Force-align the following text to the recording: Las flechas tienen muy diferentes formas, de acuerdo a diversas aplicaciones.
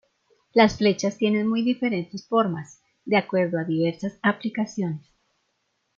Las 0.55 0.77
flechas 0.79 1.17
tienen 1.19 1.45
muy 1.47 1.61
diferentes 1.61 2.25
formas, 2.27 2.81
de 3.05 3.17
acuerdo 3.17 3.59
a 3.59 3.65
diversas 3.65 4.17
aplicaciones. 4.23 5.05